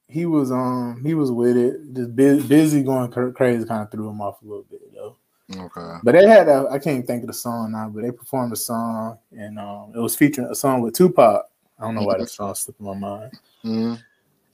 [0.08, 1.94] he was um he was with it.
[1.94, 5.18] Just bu- Bizzy going cra- crazy, kind of threw him off a little bit though.
[5.56, 8.12] okay, But they had a I can't even think of the song now, but they
[8.12, 11.46] performed a song and um it was featuring a song with Tupac.
[11.78, 13.32] I don't know why that song slipped in my mind.
[13.64, 14.00] Mhm.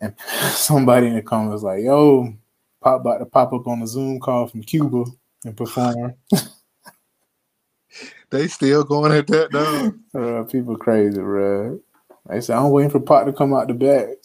[0.02, 0.14] And
[0.52, 2.34] somebody in the comments like, "Yo,
[2.82, 5.06] Pop about to pop up on a Zoom call from Cuba
[5.44, 6.14] and perform."
[8.30, 11.80] they still going at that though, Uh, people crazy, bro.
[12.28, 14.18] They said, "I'm waiting for Pop to come out the back."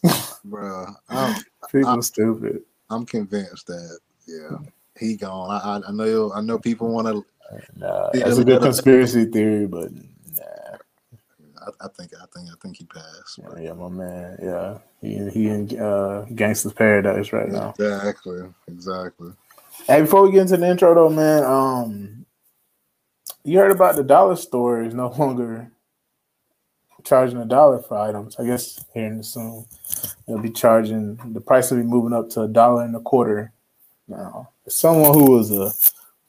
[0.45, 0.87] bro.
[1.09, 2.63] I'm people stupid.
[2.91, 4.57] I'm convinced that yeah,
[4.99, 5.51] he gone.
[5.51, 7.25] I I, I know I know people want to.
[7.77, 9.91] Nah, that's a good conspiracy theory, but.
[11.81, 13.43] I, I think I think I think he passed.
[13.43, 13.61] bro.
[13.61, 14.39] Yeah, my man.
[14.43, 17.71] Yeah, he he in uh, Gangsta's Paradise right now.
[17.71, 19.33] Exactly, exactly.
[19.87, 22.27] Hey, before we get into the intro though, man, um,
[23.45, 25.71] you heard about the dollar store is no longer
[27.05, 28.37] charging a dollar for items.
[28.39, 29.65] I guess here in the soon
[30.27, 33.53] they'll be charging the price will be moving up to a dollar and a quarter
[34.07, 34.51] now.
[34.69, 35.73] Someone who was a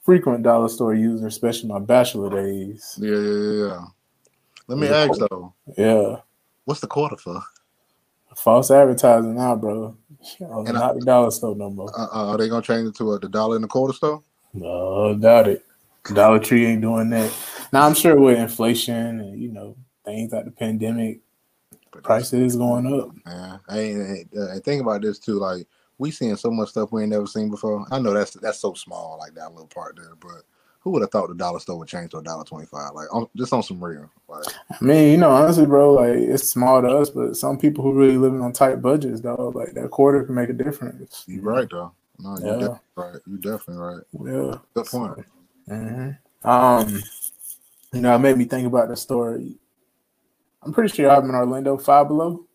[0.03, 3.85] frequent dollar store user, especially my bachelor days, Yeah, yeah, yeah.
[4.77, 4.91] Yeah.
[4.91, 6.17] Let me ask though, yeah,
[6.65, 7.41] what's the quarter for?
[8.37, 9.95] false advertising now, bro.
[10.41, 11.91] Oh, And I- not the dollar store no more.
[11.97, 14.23] Uh, uh, are they gonna change it to a, the dollar and a quarter store?
[14.53, 15.65] No, doubt it.
[16.13, 17.31] Dollar Tree ain't doing that.
[17.71, 21.19] Now I'm sure with inflation and you know things like the pandemic,
[21.91, 23.09] But prices going up.
[23.25, 25.33] Man, I ain't, uh, think about this too.
[25.33, 27.85] Like we seeing so much stuff we ain't never seen before.
[27.91, 30.15] I know that's that's so small, like that little part there.
[30.19, 30.41] But
[30.81, 32.91] who would have thought the dollar store would change to a dollar twenty five?
[32.93, 34.09] Like on, just on some real.
[34.27, 37.83] Like I mean, you know, honestly, bro, like it's small to us, but some people
[37.83, 41.23] who really living on tight budgets, though, like that quarter can make a difference.
[41.27, 41.93] You're right though.
[42.19, 42.51] No, you Yeah.
[42.53, 43.15] definitely right.
[43.27, 44.03] You definitely right.
[44.13, 44.57] Yeah.
[44.73, 45.25] Good point.
[45.67, 46.09] hmm
[46.47, 47.03] Um,
[47.93, 49.57] you know, it made me think about the story.
[50.63, 52.45] I'm pretty sure I'm in Orlando, Five Below.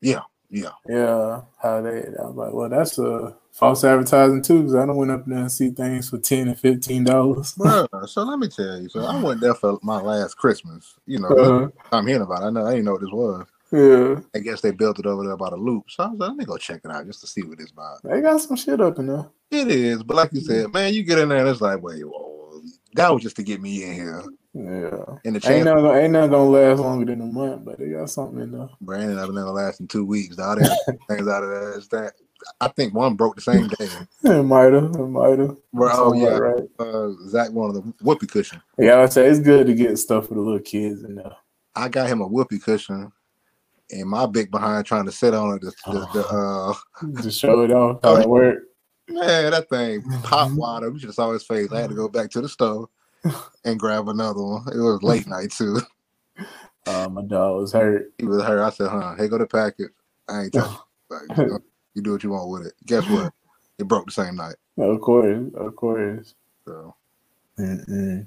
[0.00, 0.20] Yeah.
[0.52, 1.40] Yeah, Yeah.
[1.62, 2.02] how they?
[2.20, 5.38] I was like, well, that's a false advertising too, because I don't went up there
[5.38, 7.54] and see things for ten and fifteen dollars.
[8.06, 8.88] So let me tell you.
[8.90, 10.94] So I went there for my last Christmas.
[11.06, 11.68] You know, Uh-huh.
[11.90, 12.42] I'm hearing about.
[12.42, 12.46] It.
[12.46, 12.66] I know.
[12.66, 13.46] I didn't know what this was.
[13.72, 15.84] Yeah, I guess they built it over there by the loop.
[15.90, 17.70] So I was like, let me go check it out just to see what it's
[17.70, 18.02] about.
[18.04, 19.24] they got some shit up in there.
[19.50, 22.02] It is, but like you said, man, you get in there and it's like, wait,
[22.06, 22.60] whoa,
[22.94, 24.22] that was just to get me in here.
[24.54, 27.78] Yeah, And the ain't chance, not gonna, ain't gonna last longer than a month, but
[27.78, 28.68] they got something in there.
[28.82, 30.38] Brandon, I've there lasting two weeks.
[30.38, 32.12] All that things out of that is that.
[32.60, 33.88] I think one broke the same day.
[34.24, 35.56] It might have, it might have.
[35.74, 36.64] Oh yeah, right.
[36.78, 38.60] uh, Zach wanted the whoopee cushion.
[38.78, 41.36] Yeah, I say it's good to get stuff for the little kids in there.
[41.74, 43.10] I got him a whoopee cushion,
[43.90, 45.62] and my big behind trying to sit on it.
[45.62, 48.66] The, the, the, uh, to show it off how it worked.
[49.08, 50.90] man, that thing pop water.
[50.90, 51.72] We just saw his face.
[51.72, 52.88] I had to go back to the store
[53.64, 54.62] and grab another one.
[54.68, 55.80] It was late night too.
[56.86, 58.12] Uh, my dog was hurt.
[58.18, 58.60] He was hurt.
[58.60, 59.14] I said, "Huh?
[59.16, 59.90] Hey, go to packet.
[60.28, 60.76] I ain't touching.
[61.10, 61.58] Like, you, know,
[61.92, 62.72] you do what you want with it.
[62.86, 63.34] Guess what?
[63.78, 64.54] It broke the same night.
[64.78, 66.34] Of course, of course.
[66.64, 66.94] So
[67.58, 68.26] Mm-mm.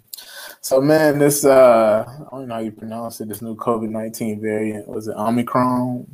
[0.62, 3.30] So man, this uh, I don't know how you pronounce it.
[3.30, 6.06] This new COVID nineteen variant was it Omicron?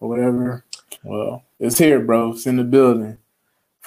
[0.00, 0.64] or whatever.
[1.02, 2.32] Well, it's here, bro.
[2.32, 3.18] It's in the building.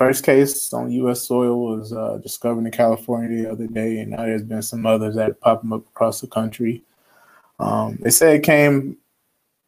[0.01, 1.21] First case on U.S.
[1.27, 5.13] soil was uh, discovered in California the other day, and now there's been some others
[5.13, 6.81] that are popping up across the country.
[7.59, 8.97] Um, they say it came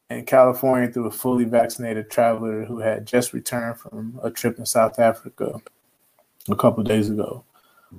[0.09, 4.65] in California through a fully vaccinated traveler who had just returned from a trip in
[4.65, 5.61] South Africa
[6.49, 7.43] a couple days ago.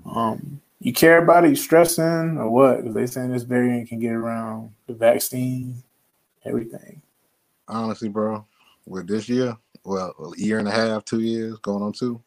[0.04, 1.50] Um, you care about it?
[1.50, 2.78] You stressing or what?
[2.78, 5.84] Because they saying this variant can get around the vaccine,
[6.44, 7.00] everything.
[7.68, 8.44] Honestly, bro,
[8.86, 12.20] with this year, well, a year and a half, two years, going on two.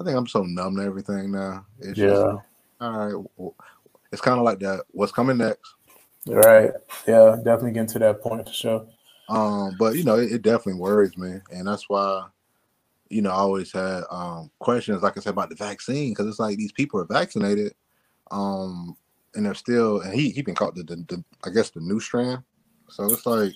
[0.00, 1.64] I think I'm so numb to everything now.
[1.78, 2.06] It's yeah.
[2.08, 2.22] Just,
[2.80, 3.24] all right.
[3.36, 3.54] Well,
[4.12, 4.84] it's kind of like that.
[4.90, 5.74] What's coming next?
[6.26, 6.70] Right.
[7.06, 8.86] Yeah, definitely getting to that point for sure.
[9.28, 12.26] Um, but you know, it, it definitely worries me, and that's why,
[13.08, 16.38] you know, I always had um questions, like I said, about the vaccine, because it's
[16.38, 17.74] like these people are vaccinated,
[18.30, 18.96] um,
[19.34, 22.00] and they're still, and he he been caught the, the, the I guess the new
[22.00, 22.42] strand,
[22.90, 23.52] so it's like,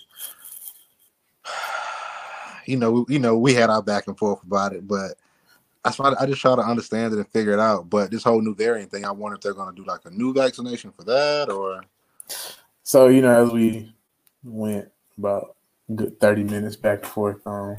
[2.69, 5.15] you know, you know, we had our back and forth about it, but
[5.97, 7.89] why I just try to understand it and figure it out.
[7.89, 10.11] But this whole new variant thing, I wonder if they're going to do like a
[10.11, 11.83] new vaccination for that, or
[12.83, 13.93] so you know, as we
[14.45, 15.57] went about
[15.95, 17.47] good 30 minutes back and forth.
[17.47, 17.77] Um,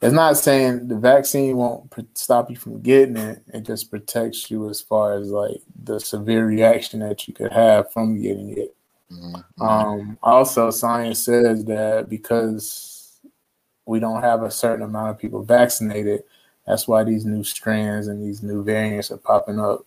[0.00, 3.42] it's not saying the vaccine won't stop you from getting it.
[3.52, 7.92] It just protects you as far as like the severe reaction that you could have
[7.92, 8.76] from getting it.
[9.10, 9.62] Mm-hmm.
[9.62, 12.87] Um, also, science says that because
[13.88, 16.22] we don't have a certain amount of people vaccinated,
[16.66, 19.86] that's why these new strands and these new variants are popping up.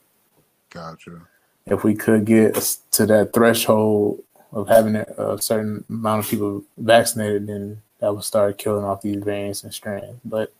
[0.72, 1.22] Gotcha.
[1.68, 2.56] If we could get
[2.92, 8.58] to that threshold of having a, certain amount of people vaccinated, then that would start
[8.58, 10.20] killing off these variants and strands.
[10.26, 10.52] But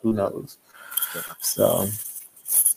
[0.00, 0.56] who knows?
[1.40, 1.86] So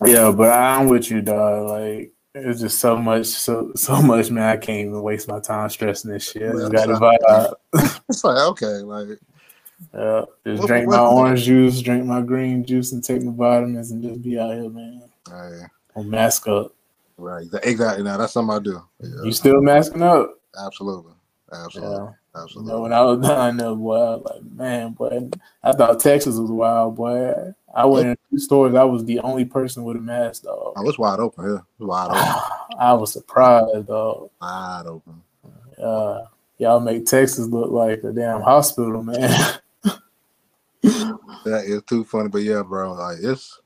[0.05, 1.69] yeah, but I'm with you, dog.
[1.69, 4.49] Like it's just so much, so so much, man.
[4.49, 6.49] I can't even waste my time stressing this shit.
[6.49, 8.01] I just got to vibe.
[8.10, 9.17] It's like okay, like
[9.93, 13.24] yeah, just what, drink what, my what, orange juice, drink my green juice, and take
[13.24, 15.02] my vitamins, and just be out here, man.
[15.28, 15.65] Hey.
[15.95, 16.74] Or mask up.
[17.17, 17.48] Right.
[17.63, 18.04] Exactly.
[18.04, 18.82] Now that's something I do.
[19.00, 19.24] Yeah.
[19.24, 20.38] You still masking up?
[20.58, 21.13] Absolutely.
[21.52, 21.95] Absolutely.
[21.95, 22.12] Yeah.
[22.36, 22.71] Absolutely.
[22.71, 25.30] You know, when I was done, there, boy, I was like, man, boy,
[25.63, 27.54] I thought Texas was wild, boy.
[27.74, 28.76] I went in two stores.
[28.76, 30.74] I was the only person with a mask, dog.
[30.78, 31.45] I was wide open.
[31.45, 32.78] Yeah, wide open.
[32.80, 34.30] I was surprised, dog.
[34.41, 35.21] Wide open.
[35.82, 36.26] Uh,
[36.58, 39.60] y'all make Texas look like a damn hospital, man.
[41.45, 43.60] that is too funny, but yeah, bro, like it's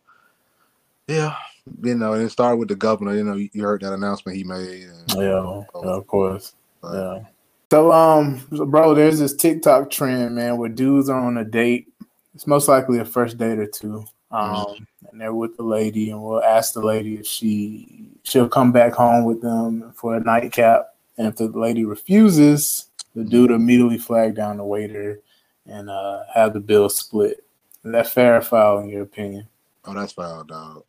[1.08, 1.36] yeah,
[1.82, 3.16] you know, and it started with the governor.
[3.16, 4.84] You know, you heard that announcement he made.
[4.84, 6.54] And, yeah, yeah, of course.
[6.82, 7.26] But, yeah.
[7.72, 11.92] So, um, bro, there's this TikTok trend, man, where dudes are on a date.
[12.34, 14.06] It's most likely a first date or two.
[14.32, 14.84] Um, mm-hmm.
[15.12, 18.94] and they're with the lady, and we'll ask the lady if she she'll come back
[18.94, 20.94] home with them for a nightcap.
[21.18, 25.22] And if the lady refuses, the dude immediately flag down the waiter
[25.70, 27.44] and uh, have the bill split.
[27.84, 29.48] Is that fair or foul in your opinion?
[29.86, 30.84] Oh, that's foul, dog.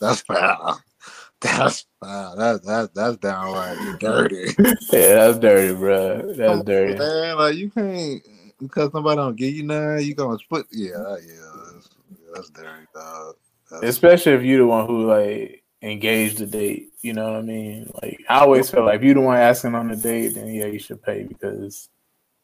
[0.00, 0.80] That's foul.
[1.40, 2.34] That's foul.
[2.36, 4.54] That that that's downright dirty.
[4.90, 6.32] yeah, that's dirty, bro.
[6.32, 6.98] That's dirty.
[6.98, 8.26] Man, like you can't
[8.58, 10.64] because somebody don't give you none, you gonna split.
[10.72, 11.88] Yeah, yeah, that's,
[12.34, 13.36] that's dirty, dog.
[13.70, 16.92] That's Especially if you're the one who like engaged the date.
[17.02, 17.90] You know what I mean?
[18.02, 20.66] Like I always feel like if you the one asking on the date, then yeah,
[20.66, 21.90] you should pay because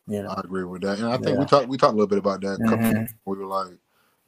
[0.07, 0.31] you know.
[0.31, 1.41] I agree with that, and I think yeah.
[1.41, 2.59] we talked we talked a little bit about that.
[2.61, 3.05] Mm-hmm.
[3.25, 3.79] We were like,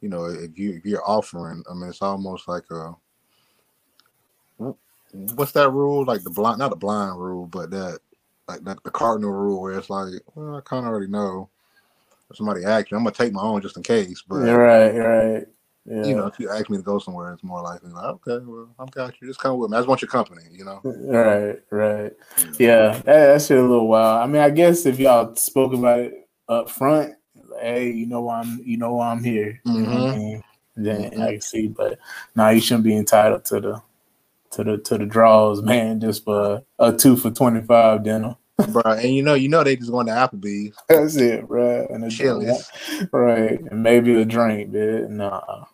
[0.01, 2.95] you know, if you if you're offering, I mean, it's almost like a
[5.15, 6.05] what's that rule?
[6.05, 8.01] Like the blind, not the blind rule, but that
[8.49, 11.49] like that the cardinal rule where it's like, well, I kind of already know.
[12.31, 14.23] If somebody asks me, I'm gonna take my own just in case.
[14.27, 15.47] But Yeah, right, right.
[15.87, 16.05] Yeah.
[16.05, 18.75] You know, if you ask me to go somewhere, it's more likely like, okay, well,
[18.79, 19.29] I'm got you.
[19.29, 19.77] Just come with me.
[19.77, 20.42] I just want your company.
[20.51, 20.81] You know.
[20.83, 22.12] Right, right.
[22.59, 24.23] Yeah, that, that shit a little wild.
[24.23, 28.23] I mean, I guess if y'all spoke about it up front, like, hey, you know
[28.23, 29.61] why I'm, you know why I'm here.
[29.66, 29.92] Mm-hmm.
[29.92, 30.44] I mean?
[30.77, 31.23] Then mm-hmm.
[31.23, 31.99] I can see, but
[32.35, 33.83] now nah, you shouldn't be entitled to the
[34.53, 38.37] to the to the draws, man, just for a two for twenty five dinner.
[38.68, 40.77] bro, and you know, you know they just going to Applebee's.
[40.88, 41.87] That's it, bro.
[41.90, 42.70] And a Chili's.
[43.12, 45.11] right, and maybe a drink, dude.
[45.11, 45.66] Nah.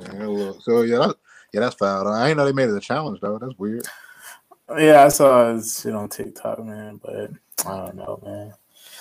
[0.00, 1.14] Yeah, so yeah, that's,
[1.52, 2.08] yeah, that's foul.
[2.08, 3.38] I ain't know they made it a challenge though.
[3.38, 3.86] That's weird.
[4.78, 7.30] Yeah, I saw his shit on TikTok, man, but
[7.66, 8.54] I don't know, man.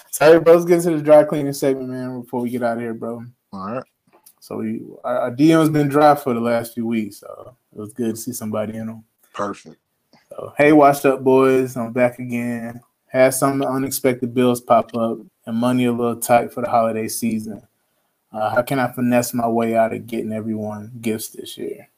[0.09, 2.77] So, hey, bro, let's get into the dry cleaning segment, man, before we get out
[2.77, 3.23] of here, bro.
[3.53, 3.83] All right.
[4.39, 7.93] So we our, our DM's been dry for the last few weeks, so it was
[7.93, 9.03] good to see somebody in them.
[9.33, 9.77] Perfect.
[10.29, 12.81] So, hey, washed up boys, I'm back again.
[13.07, 17.61] Had some unexpected bills pop up and money a little tight for the holiday season.
[18.31, 21.89] Uh, how can I finesse my way out of getting everyone gifts this year?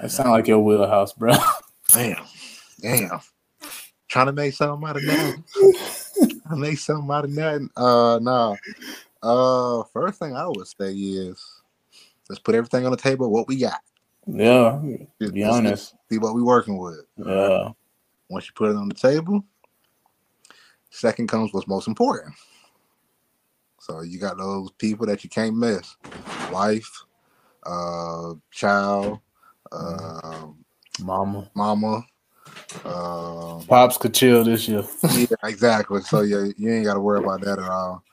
[0.00, 1.34] It sounds like your wheelhouse, bro.
[1.88, 2.24] Damn,
[2.80, 3.20] damn.
[4.06, 5.44] Trying to make something out of nothing.
[6.50, 7.70] I make something out of nothing.
[7.76, 8.56] Uh, no.
[9.22, 11.44] Uh, first thing I would say is
[12.28, 13.30] let's put everything on the table.
[13.30, 13.80] What we got.
[14.26, 14.80] Yeah.
[15.20, 15.94] To be honest.
[16.10, 17.04] See what we working with.
[17.16, 17.70] Yeah.
[18.28, 19.44] Once you put it on the table,
[20.90, 22.34] second comes what's most important.
[23.80, 25.96] So you got those people that you can't miss:
[26.52, 26.90] wife,
[27.66, 29.18] uh, child,
[29.72, 30.46] uh,
[31.00, 32.04] mama, mama.
[32.84, 34.84] Uh, Pops could chill this year.
[35.12, 36.02] yeah, exactly.
[36.02, 38.04] So yeah, you ain't got to worry about that at all.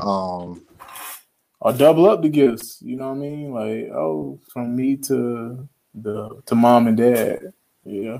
[0.00, 0.66] Um,
[1.60, 2.80] or double up the gifts.
[2.80, 3.52] You know what I mean?
[3.52, 7.52] Like, oh, from me to the to mom and dad.
[7.84, 8.18] Yeah.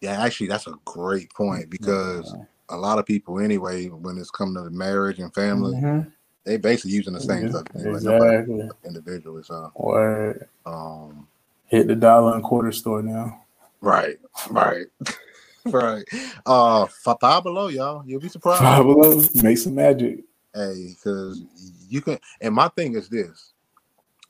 [0.00, 2.44] Yeah, actually, that's a great point because yeah.
[2.68, 6.08] a lot of people, anyway, when it's come to marriage and family, mm-hmm.
[6.48, 8.70] They basically using the same yeah, stuff exactly.
[8.84, 9.42] individually.
[9.42, 11.28] So, or um,
[11.66, 13.44] hit the dollar and quarter store now.
[13.80, 14.18] Right,
[14.50, 14.86] right,
[15.66, 16.04] right.
[16.46, 18.02] Uh, five below, y'all.
[18.06, 18.62] You'll be surprised.
[18.62, 20.20] Five below, make some magic.
[20.54, 21.42] Hey, because
[21.88, 22.18] you can.
[22.40, 23.52] And my thing is this: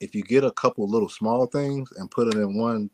[0.00, 2.90] if you get a couple little small things and put it in one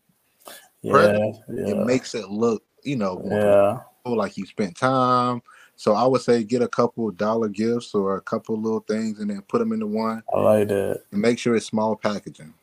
[0.84, 1.68] yeah, yeah.
[1.68, 5.40] it makes it look, you know, yeah, like you spent time.
[5.76, 9.30] So I would say get a couple dollar gifts or a couple little things and
[9.30, 10.22] then put them into one.
[10.32, 11.02] I like that.
[11.12, 12.54] And make sure it's small packaging.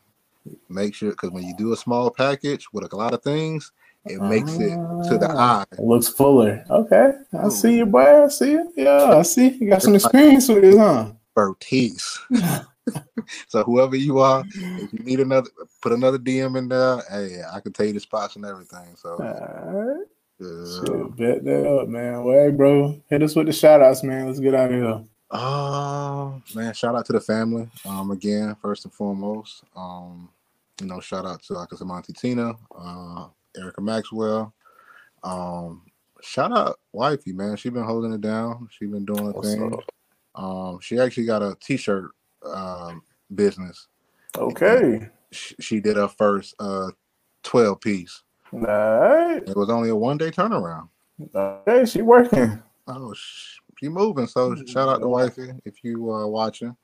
[0.68, 3.70] Make sure because when you do a small package with a lot of things,
[4.04, 4.74] it makes it
[5.08, 5.74] to the ah, eye.
[5.74, 6.64] It looks fuller.
[6.68, 7.12] Okay.
[7.38, 8.24] I see you, boy.
[8.24, 8.72] I see you.
[8.76, 9.50] Yeah, I see.
[9.50, 11.12] You got some experience with this, huh?
[11.34, 12.18] Bertice.
[13.46, 15.48] so whoever you are, if you need another,
[15.80, 17.00] put another DM in there.
[17.08, 18.96] Hey, I can tell you the spots and everything.
[18.96, 20.06] So, all right.
[20.42, 22.24] Uh, bet that up, man.
[22.24, 24.26] Well, hey, bro, hit us with the shout outs, man.
[24.26, 25.04] Let's get out of here.
[25.34, 27.68] Oh uh, man, shout out to the family.
[27.86, 29.64] Um, again, first and foremost.
[29.74, 30.28] Um,
[30.80, 34.52] you know, shout out to like I said, Monty Tina, uh, Erica Maxwell.
[35.22, 35.82] Um,
[36.20, 37.56] shout out wifey, man.
[37.56, 38.68] She been holding it down.
[38.70, 39.72] She been doing a What's thing.
[39.72, 39.80] Up?
[40.34, 42.10] Um, she actually got a t-shirt
[42.44, 43.02] um,
[43.34, 43.88] business.
[44.36, 45.08] Okay.
[45.30, 46.90] She, she, did her first uh
[47.42, 48.22] 12 piece.
[48.52, 49.42] Nice.
[49.46, 50.88] It was only a one day turnaround.
[51.34, 52.62] Okay, she working.
[52.86, 53.14] Oh,
[53.78, 54.26] she moving.
[54.26, 56.76] So shout out to wifey if you are uh, watching.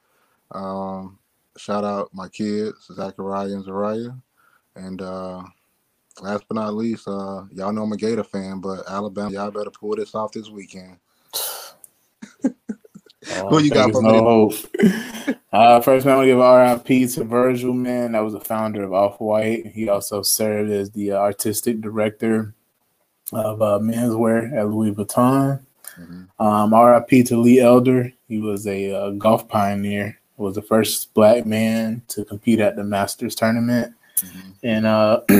[0.53, 1.19] Um,
[1.57, 4.21] shout out my kids, Zachariah and Zariah.
[4.77, 5.43] And uh
[6.23, 9.71] last but not least, uh y'all know I'm a Gator fan, but Alabama, y'all better
[9.71, 10.99] pull this off this weekend.
[13.29, 14.19] Who you got for no me?
[14.19, 15.39] Hope.
[15.53, 18.13] uh, first, man, I want to give RIP to Virgil, man.
[18.13, 19.67] That was the founder of Off White.
[19.67, 22.55] He also served as the uh, artistic director
[23.33, 25.61] of uh, menswear at Louis Vuitton.
[25.99, 26.43] Mm-hmm.
[26.43, 28.13] Um, RIP to Lee Elder.
[28.29, 30.19] He was a uh, golf pioneer.
[30.37, 33.93] Was the first black man to compete at the Masters tournament.
[34.19, 34.51] Mm-hmm.
[34.63, 35.35] And uh, I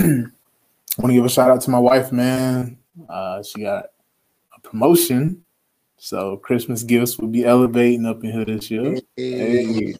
[0.99, 2.79] want to give a shout out to my wife, man.
[3.09, 3.87] Uh, she got
[4.57, 5.45] a promotion
[5.99, 9.01] so Christmas gifts will be elevating up in here this year.
[9.17, 9.65] Hey.
[9.65, 9.95] hey.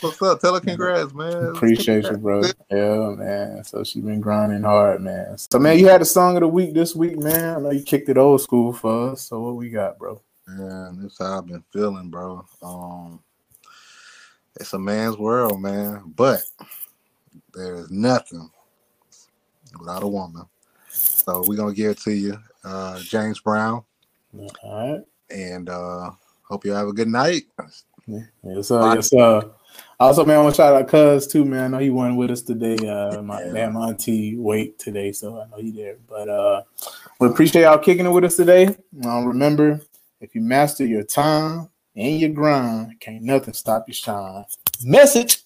[0.00, 0.40] What's up?
[0.40, 1.46] Tell her congrats, man.
[1.46, 2.42] Appreciate you, bro.
[2.70, 3.62] Yeah, man.
[3.64, 5.38] So she been grinding hard, man.
[5.38, 7.56] So man, you had a song of the week this week, man.
[7.56, 9.22] I know you kicked it old school for us.
[9.22, 10.20] So what we got, bro?
[10.48, 12.44] Man, this how I've been feeling, bro.
[12.60, 13.20] Um,
[14.58, 16.12] it's a man's world, man.
[16.16, 16.42] But
[17.54, 18.50] there is nothing
[19.78, 20.44] without a woman.
[20.88, 23.84] So we're gonna give it to you, uh, James Brown.
[24.34, 26.10] All right and uh
[26.42, 27.44] hope you have a good night.
[28.06, 28.94] Yes, sir.
[28.94, 29.50] Yes, sir.
[30.00, 31.64] Also, man, I want to shout out Cuz too, man.
[31.64, 32.76] I know he wasn't with us today.
[32.76, 33.52] Uh, my yeah.
[33.52, 35.96] damn auntie wait today, so I know he there.
[36.08, 36.62] But uh,
[37.18, 38.76] we appreciate y'all kicking it with us today.
[39.04, 39.80] Um, remember,
[40.20, 44.44] if you master your time and your grind, can't nothing stop you shine.
[44.84, 45.42] Message.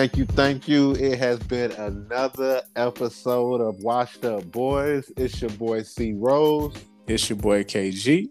[0.00, 0.92] Thank you, thank you.
[0.92, 5.12] It has been another episode of Washed Up Boys.
[5.18, 6.74] It's your boy C Rose,
[7.06, 8.30] It's your boy KG.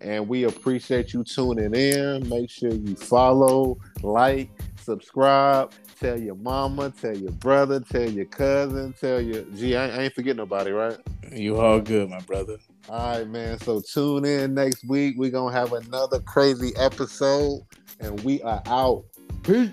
[0.00, 2.26] and we appreciate you tuning in.
[2.26, 4.48] Make sure you follow, like,
[4.80, 10.02] subscribe, tell your mama, tell your brother, tell your cousin, tell your gee, I, I
[10.04, 10.96] ain't forgetting nobody, right?
[11.30, 12.56] You all good, my brother.
[12.88, 13.58] All right, man.
[13.58, 15.16] So tune in next week.
[15.18, 17.60] We're gonna have another crazy episode,
[18.00, 19.04] and we are out.
[19.42, 19.68] Peace.